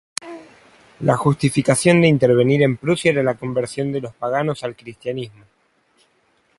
La 1.01 1.15
justificación 1.15 2.01
de 2.01 2.07
intervenir 2.07 2.63
en 2.63 2.75
Prusia 2.77 3.11
era 3.11 3.21
la 3.21 3.35
conversión 3.35 3.91
de 3.91 4.01
los 4.01 4.15
paganos 4.15 4.63
al 4.63 4.75
Cristianismo. 4.75 5.45